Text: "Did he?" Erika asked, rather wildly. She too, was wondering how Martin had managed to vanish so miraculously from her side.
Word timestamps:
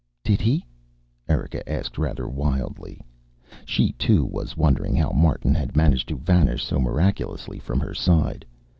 "Did 0.23 0.41
he?" 0.41 0.65
Erika 1.29 1.61
asked, 1.71 1.99
rather 1.99 2.27
wildly. 2.27 3.01
She 3.65 3.91
too, 3.99 4.25
was 4.25 4.57
wondering 4.57 4.95
how 4.95 5.11
Martin 5.11 5.53
had 5.53 5.77
managed 5.77 6.07
to 6.09 6.15
vanish 6.17 6.63
so 6.65 6.79
miraculously 6.79 7.59
from 7.59 7.79
her 7.81 7.93
side. 7.93 8.43